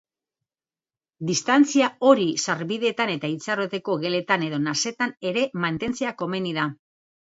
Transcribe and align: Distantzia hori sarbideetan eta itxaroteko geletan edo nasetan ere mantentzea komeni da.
Distantzia 1.31 1.91
hori 2.09 2.25
sarbideetan 2.47 3.13
eta 3.19 3.33
itxaroteko 3.37 4.01
geletan 4.09 4.51
edo 4.51 4.63
nasetan 4.67 5.19
ere 5.35 5.49
mantentzea 5.71 6.21
komeni 6.27 6.61
da. 6.63 6.73